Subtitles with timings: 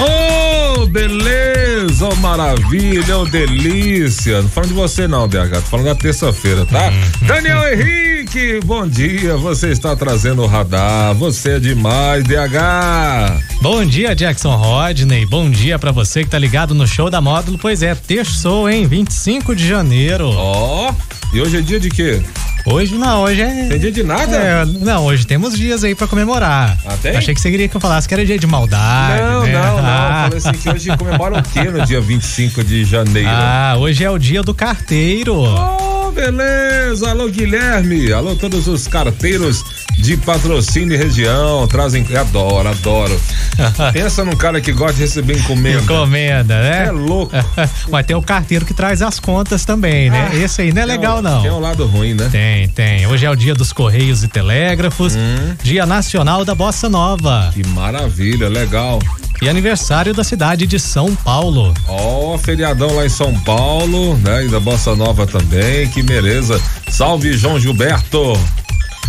[0.00, 4.40] Ô, oh, beleza, oh, maravilha, oh, delícia.
[4.40, 6.88] Não falando de você não, DH, tô falando da terça-feira, tá?
[6.88, 7.26] Uhum.
[7.26, 13.60] Daniel Henrique, bom dia, você está trazendo o radar, você é demais, DH.
[13.60, 17.58] Bom dia, Jackson Rodney, bom dia para você que tá ligado no show da Módulo,
[17.58, 20.30] pois é, terçou, hein, 25 de janeiro.
[20.30, 22.22] Ó, oh, e hoje é dia de quê?
[22.66, 23.68] Hoje não, hoje é.
[23.68, 24.36] Tem dia de nada?
[24.36, 26.78] É, não, hoje temos dias aí pra comemorar.
[26.84, 27.16] Ah, tem?
[27.16, 29.22] Achei que você queria que eu falasse que era dia de maldade.
[29.22, 29.52] Não, né?
[29.52, 29.84] não, não.
[29.84, 30.28] Ah.
[30.30, 33.28] Falei assim que hoje comemora o quê no dia 25 de janeiro?
[33.30, 35.36] Ah, hoje é o dia do carteiro.
[35.36, 37.10] Oh, beleza.
[37.10, 38.12] Alô, Guilherme.
[38.12, 39.64] Alô, todos os carteiros
[39.98, 41.66] de patrocínio e região.
[41.66, 42.06] Trazem.
[42.16, 43.20] Adoro, adoro.
[43.92, 45.82] Pensa num cara que gosta de receber encomenda.
[45.82, 46.86] Encomenda, né?
[46.86, 47.32] É louco.
[47.90, 50.30] Mas tem o carteiro que traz as contas também, né?
[50.32, 51.42] Ah, Esse aí não é legal, um, não.
[51.42, 52.28] Tem um lado ruim, né?
[52.30, 53.06] Tem, tem.
[53.06, 55.54] Hoje é o dia dos Correios e Telégrafos, hum.
[55.62, 57.50] Dia Nacional da Bossa Nova.
[57.52, 58.98] Que maravilha, legal.
[59.42, 61.72] E aniversário da cidade de São Paulo.
[61.88, 64.44] Ó, oh, feriadão lá em São Paulo, né?
[64.44, 66.60] E da Bossa Nova também, que beleza.
[66.88, 68.38] Salve, João Gilberto.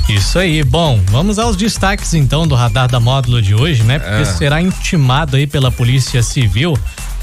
[0.09, 3.99] Isso aí, bom, vamos aos destaques então do radar da módulo de hoje, né?
[3.99, 4.25] Porque é.
[4.25, 6.77] será intimado aí pela Polícia Civil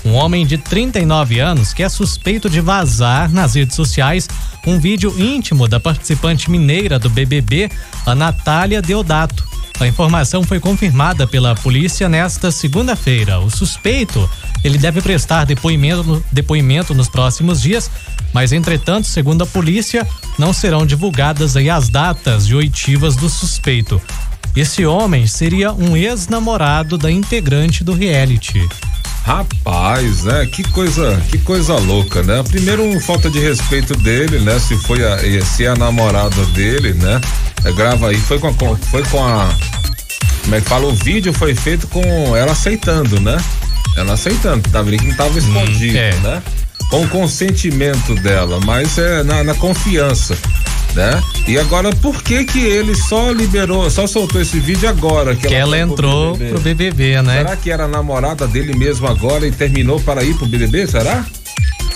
[0.04, 4.28] um homem de 39 anos que é suspeito de vazar nas redes sociais
[4.66, 7.70] um vídeo íntimo da participante mineira do BBB,
[8.06, 9.44] a Natália Deodato.
[9.80, 13.38] A informação foi confirmada pela polícia nesta segunda-feira.
[13.38, 14.28] O suspeito,
[14.64, 17.88] ele deve prestar depoimento, depoimento nos próximos dias,
[18.32, 20.06] mas entretanto, segundo a polícia,
[20.36, 24.02] não serão divulgadas aí as datas de oitivas do suspeito.
[24.56, 28.68] Esse homem seria um ex-namorado da integrante do reality.
[29.24, 30.46] Rapaz, né?
[30.46, 32.42] Que coisa, que coisa louca, né?
[32.42, 34.58] Primeiro, um falta de respeito dele, né?
[34.58, 37.20] Se foi a, se é a namorada dele, né?
[37.64, 39.48] É, grava aí, foi com a, foi com a,
[40.42, 40.86] como é que fala?
[40.86, 42.02] O vídeo foi feito com
[42.36, 43.36] ela aceitando, né?
[43.96, 46.14] Ela aceitando, tava ali que não tava escondido, hum, é.
[46.20, 46.42] né?
[46.90, 50.36] Com o consentimento dela, mas é na, na confiança
[50.94, 51.22] né?
[51.46, 55.34] E agora por que que ele só liberou, só soltou esse vídeo agora?
[55.34, 56.52] Que, que ela, ela entrou pro BBB.
[56.52, 57.36] pro BBB, né?
[57.38, 61.24] Será que era namorada dele mesmo agora e terminou para ir pro BBB, será?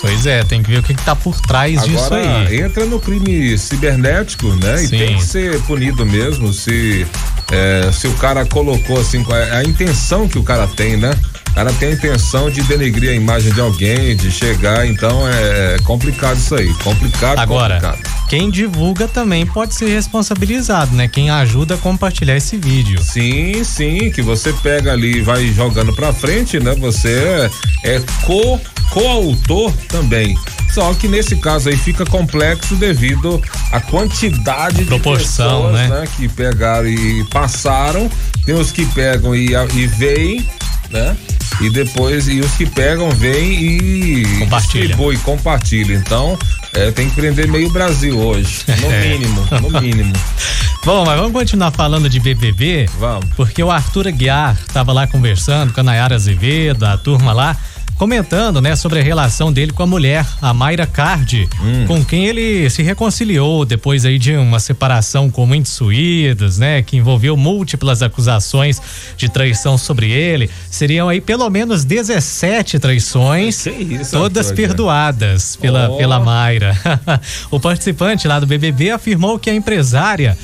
[0.03, 2.59] Pois é, tem que ver o que, que tá por trás Agora, disso aí.
[2.59, 4.75] Entra no crime cibernético, né?
[4.79, 4.83] Sim.
[4.83, 7.07] E tem que ser punido mesmo se,
[7.49, 11.17] é, se o cara colocou assim, a, a intenção que o cara tem, né?
[11.51, 15.75] O cara tem a intenção de denegrir a imagem de alguém, de chegar, então é,
[15.75, 16.73] é complicado isso aí.
[16.83, 18.12] Complicado, Agora, complicado.
[18.29, 21.07] Quem divulga também pode ser responsabilizado, né?
[21.07, 23.01] Quem ajuda a compartilhar esse vídeo.
[23.01, 26.73] Sim, sim, que você pega ali e vai jogando pra frente, né?
[26.75, 27.49] Você
[27.83, 30.37] é, é co coautor também.
[30.71, 33.41] Só que nesse caso aí fica complexo devido
[33.71, 35.99] à quantidade Proporção, de pessoas, né?
[35.99, 36.07] né?
[36.15, 38.09] Que pegaram e passaram.
[38.45, 40.47] Tem os que pegam e, e veem,
[40.89, 41.15] né?
[41.63, 44.87] E depois, e os que pegam, vêm e compartilha.
[44.87, 45.93] distribui, compartilha.
[45.93, 46.37] Então,
[46.73, 48.65] é, tem que prender meio Brasil hoje.
[48.83, 49.07] No é.
[49.07, 50.13] mínimo, no mínimo.
[50.83, 52.89] Bom, mas vamos continuar falando de BBB?
[52.99, 53.25] Vamos.
[53.37, 57.55] Porque o Arthur Aguiar estava lá conversando com a Nayara Azevedo, a turma lá
[57.97, 61.85] comentando, né, sobre a relação dele com a mulher, a Mayra Cardi, hum.
[61.87, 66.97] com quem ele se reconciliou depois aí de uma separação com muitos suídos, né, que
[66.97, 68.81] envolveu múltiplas acusações
[69.15, 70.49] de traição sobre ele.
[70.69, 75.97] Seriam aí pelo menos 17 traições, isso, todas perdoadas pela oh.
[75.97, 76.77] pela Mayra.
[77.49, 80.37] o participante lá do BBB afirmou que a empresária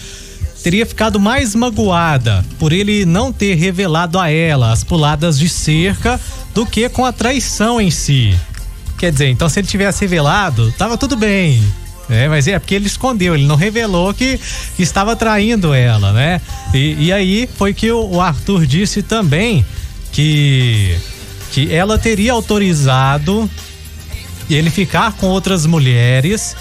[0.64, 6.20] teria ficado mais magoada por ele não ter revelado a ela as puladas de cerca
[6.53, 8.36] do que com a traição em si.
[8.98, 11.64] Quer dizer, então se ele tivesse revelado, tava tudo bem.
[12.10, 14.39] É, mas é porque ele escondeu, ele não revelou que,
[14.75, 16.42] que estava traindo ela, né?
[16.74, 19.63] E, e aí foi que o, o Arthur disse também
[20.12, 20.98] que,
[21.51, 23.50] que ela teria autorizado
[24.50, 26.56] ele ficar com outras mulheres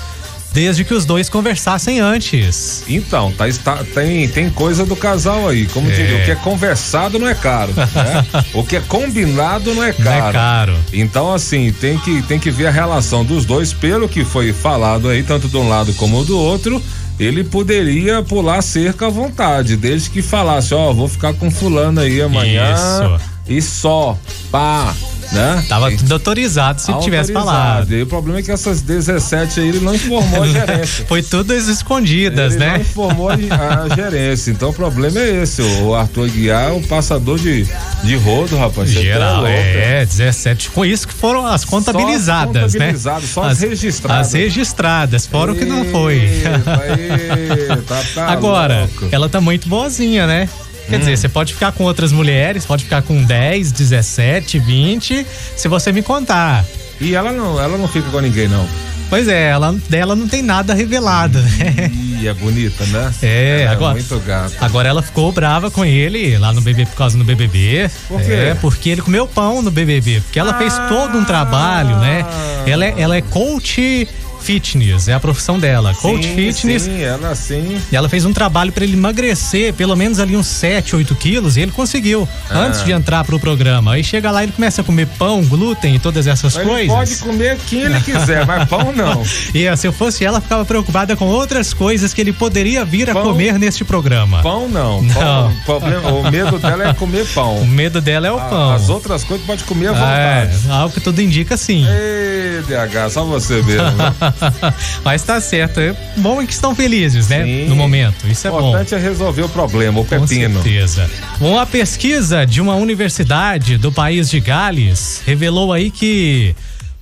[0.53, 2.85] desde que os dois conversassem antes.
[2.89, 5.67] Então, tá, está, tem, tem coisa do casal aí.
[5.67, 5.95] Como é.
[5.95, 7.73] diria, o que é conversado não é caro.
[7.75, 8.27] Né?
[8.55, 10.05] o que é combinado não é caro.
[10.05, 10.77] Não é caro.
[10.93, 15.09] Então, assim, tem que, tem que ver a relação dos dois, pelo que foi falado
[15.09, 16.83] aí, tanto de um lado como do outro.
[17.19, 22.01] Ele poderia pular cerca à vontade, desde que falasse, ó, oh, vou ficar com fulano
[22.01, 22.75] aí amanhã.
[22.75, 23.27] Isso.
[23.49, 24.17] E só,
[24.53, 24.95] pá,
[25.33, 25.65] né?
[25.69, 27.93] Tava tudo autorizado se tivesse falado.
[27.95, 31.05] E o problema é que essas 17 aí ele não informou a gerência.
[31.07, 32.73] Foi todas escondidas, ele né?
[32.75, 34.51] Não informou a gerência.
[34.51, 35.63] Então o problema é esse.
[35.63, 37.67] O Arthur Guiar é um passador de,
[38.03, 38.91] de rodo, rapaz.
[38.91, 40.71] Você tá Geral, é, é, 17.
[40.71, 42.87] Com isso que foram as contabilizadas, só né?
[42.87, 44.27] contabilizadas, Só as, registradas.
[44.29, 46.17] As registradas, fora o que não foi.
[46.19, 47.83] Eita,
[48.15, 49.09] tá Agora, louco.
[49.11, 50.49] ela tá muito boazinha, né?
[50.89, 50.99] Quer Hum.
[51.01, 55.27] dizer, você pode ficar com outras mulheres, pode ficar com 10, 17, 20,
[55.57, 56.65] se você me contar.
[57.01, 58.67] E ela não, ela não fica com ninguém, não.
[59.11, 61.91] Pois é, ela dela não tem nada revelado, né?
[61.91, 63.11] Ih, é bonita, né?
[63.23, 63.95] É, Ela agora.
[63.95, 64.53] muito gata.
[64.61, 67.89] Agora ela ficou brava com ele lá no BBB por causa do BBB.
[68.07, 68.33] Por quê?
[68.33, 72.23] É, porque ele comeu pão no BBB, porque ela fez todo um trabalho, né?
[72.67, 74.07] Ela é, ela é coach
[74.53, 76.85] fitness, é a profissão dela, coach sim, fitness.
[76.85, 77.79] Sim, ela sim.
[77.93, 81.59] E ela fez um trabalho para ele emagrecer pelo menos ali uns 7, 8 quilos
[81.59, 82.61] e ele conseguiu Ah.
[82.61, 83.93] antes de entrar pro programa.
[83.93, 86.89] Aí chega lá e ele começa a comer pão, glúten e todas essas Ele coisas.
[86.89, 89.23] pode comer quem ele quiser, mas pão não.
[89.55, 93.13] E se eu fosse ela, ficava preocupada com outras coisas que ele poderia vir a
[93.13, 94.41] Pão- comer neste programa.
[94.41, 95.03] Pão não.
[95.03, 95.53] Não.
[95.67, 97.59] Pão, problema, o medo dela é comer pão.
[97.59, 98.73] O medo dela é o pão.
[98.73, 100.71] As outras coisas pode comer à É, vontade.
[100.71, 101.87] algo que tudo indica sim.
[101.87, 103.89] Ei, DH, só você mesmo.
[105.05, 105.81] Mas tá certo.
[105.81, 107.45] É bom é que estão felizes, né?
[107.45, 107.67] Sim.
[107.69, 108.27] No momento.
[108.27, 108.69] Isso é O bom.
[108.69, 110.63] importante é resolver o problema, o Com pepino.
[110.63, 111.09] certeza.
[111.41, 116.55] Uma pesquisa de uma universidade do país de Gales revelou aí que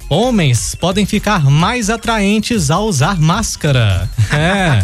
[0.08, 4.08] homens podem ficar mais atraentes ao usar máscara.
[4.32, 4.80] É.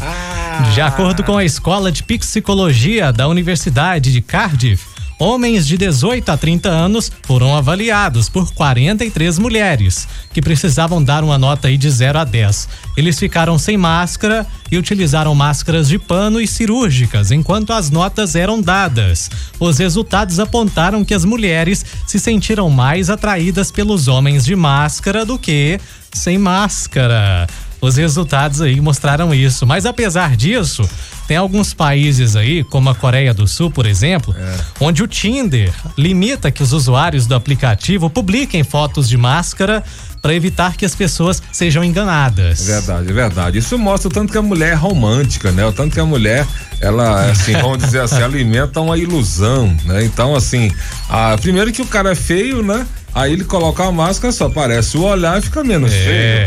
[0.75, 4.85] De acordo com a escola de psicologia da Universidade de Cardiff,
[5.23, 11.39] homens de 18 a 30 anos foram avaliados por 43 mulheres, que precisavam dar uma
[11.39, 12.69] nota de 0 a 10.
[12.97, 18.61] Eles ficaram sem máscara e utilizaram máscaras de pano e cirúrgicas enquanto as notas eram
[18.61, 19.31] dadas.
[19.61, 25.39] Os resultados apontaram que as mulheres se sentiram mais atraídas pelos homens de máscara do
[25.39, 25.79] que
[26.13, 27.47] sem máscara.
[27.81, 29.67] Os resultados aí mostraram isso.
[29.67, 30.89] Mas apesar disso,
[31.27, 34.35] tem alguns países aí, como a Coreia do Sul, por exemplo,
[34.81, 39.83] onde o Tinder limita que os usuários do aplicativo publiquem fotos de máscara
[40.21, 42.69] para evitar que as pessoas sejam enganadas.
[42.69, 43.59] É verdade, é verdade.
[43.59, 45.65] Isso mostra o tanto que a mulher é romântica, né?
[45.67, 46.47] O tanto que a mulher,
[46.81, 50.05] ela, assim, vamos dizer assim, alimenta uma ilusão, né?
[50.05, 50.71] Então, assim,
[51.09, 52.87] a, primeiro que o cara é feio, né?
[53.15, 55.97] Aí ele coloca a máscara, só aparece o olhar e fica menos É.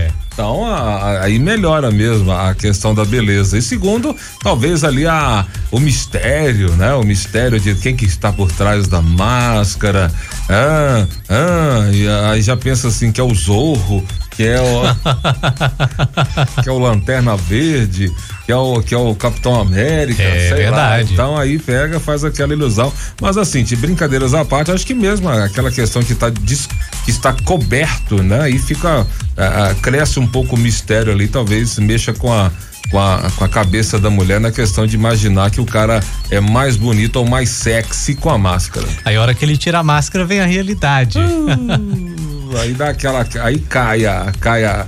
[0.08, 0.15] feio.
[0.36, 0.66] Então,
[1.22, 3.58] aí melhora mesmo a questão da beleza.
[3.58, 6.94] E segundo, talvez ali a, o mistério, né?
[6.94, 10.12] O mistério de quem que está por trás da máscara.
[10.50, 14.06] Ah, ah, e aí já pensa assim que é o Zorro,
[14.36, 14.82] que é o
[16.64, 18.12] que é o Lanterna Verde,
[18.46, 20.56] que é o que é o Capitão América, É sei lá.
[20.90, 21.14] verdade.
[21.14, 22.92] Então aí pega, faz aquela ilusão.
[23.22, 26.68] Mas assim, de brincadeiras à parte, acho que mesmo aquela questão que tá dis-
[27.06, 28.42] que está coberto, né?
[28.42, 29.06] Aí fica
[29.38, 32.52] ah, ah, cresce um pouco o mistério ali, talvez mexa com a
[32.92, 36.00] com a, com a cabeça da mulher na questão de imaginar que o cara
[36.30, 38.86] é mais bonito ou mais sexy com a máscara.
[39.04, 41.18] Aí a hora que ele tira a máscara vem a realidade.
[41.18, 42.05] Uh,
[42.58, 43.26] aí dá aquela.
[43.42, 44.86] Aí cai, a, cai a,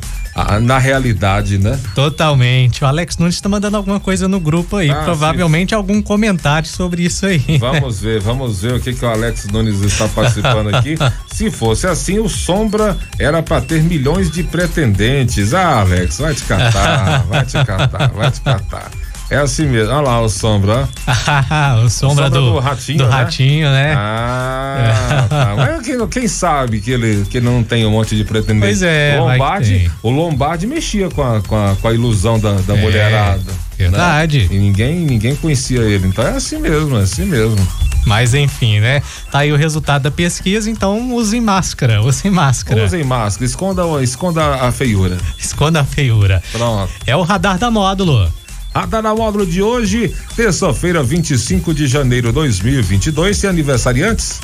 [0.62, 1.80] na realidade, né?
[1.96, 2.84] Totalmente.
[2.84, 7.04] O Alex Nunes tá mandando alguma coisa no grupo aí, Ah, provavelmente algum comentário sobre
[7.04, 7.58] isso aí.
[7.60, 10.96] Vamos ver, vamos ver o que que o Alex Nunes está participando aqui.
[11.28, 15.54] Se fosse assim, o Sombra era para ter milhões de pretendentes.
[15.54, 18.92] Ah, Alex, vai te catar, vai te catar, vai te catar.
[19.30, 19.92] É assim mesmo.
[19.94, 20.88] Olha lá o Sombra.
[21.84, 23.10] o sombra, sombra do, do ratinho, do né?
[23.12, 23.94] ratinho, né?
[23.98, 25.54] Ah, tá.
[25.58, 28.80] Mas quem, quem sabe que ele, que não tem um monte de pretendentes?
[28.80, 32.76] Pois é, Lombardi, o Lombardi mexia com a, com a, com a ilusão da, da
[32.76, 33.42] É, mulherada.
[33.78, 34.40] verdade.
[34.50, 34.56] né?
[34.56, 36.08] E ninguém, ninguém conhecia ele.
[36.08, 37.68] Então é assim mesmo, é assim mesmo.
[38.06, 39.02] Mas enfim, né?
[39.30, 42.86] Tá aí o resultado da pesquisa, então usem máscara, usem máscara.
[42.86, 45.18] Usem máscara, esconda, esconda a feiura.
[45.38, 46.42] Esconda a feiura.
[46.54, 46.90] Pronto.
[47.06, 48.32] É o radar da módulo.
[48.78, 53.42] Radar na módulo de hoje, terça-feira, 25 de janeiro de 2022.
[53.42, 54.40] Tem aniversariantes?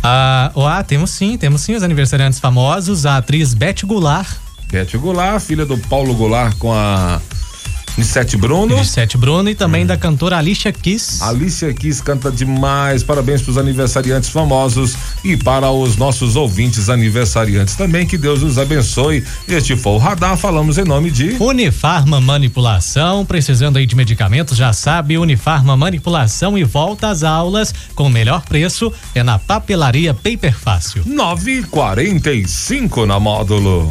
[0.00, 3.04] Ah, ah, temos sim, temos sim os aniversariantes famosos.
[3.04, 4.36] A atriz Beth Goulart,
[4.70, 7.20] Bete Goulart, filha do Paulo Goulart com a
[7.96, 8.76] Nissete Bruno.
[8.76, 11.20] de Sete Bruno, e também da cantora Alicia Keys.
[11.20, 13.02] Alicia Kiss canta demais.
[13.02, 18.06] Parabéns para os aniversariantes famosos e para os nossos ouvintes aniversariantes também.
[18.06, 19.24] Que Deus os abençoe.
[19.46, 20.36] Este foi o Radar.
[20.36, 21.36] Falamos em nome de.
[21.38, 28.04] Unifarma Manipulação, precisando aí de medicamentos, já sabe, Unifarma Manipulação e volta às aulas com
[28.04, 31.02] o melhor preço é na papelaria Paper Fácil.
[31.06, 33.90] 945 na módulo.